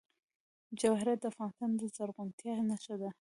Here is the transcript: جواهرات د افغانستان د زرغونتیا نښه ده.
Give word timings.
جواهرات 0.79 1.19
د 1.21 1.25
افغانستان 1.31 1.69
د 1.79 1.81
زرغونتیا 1.95 2.53
نښه 2.69 2.95
ده. 3.01 3.09